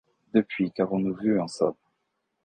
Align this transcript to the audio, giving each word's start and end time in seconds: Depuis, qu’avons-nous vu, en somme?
Depuis, 0.33 0.71
qu’avons-nous 0.71 1.13
vu, 1.13 1.39
en 1.39 1.47
somme? 1.47 1.75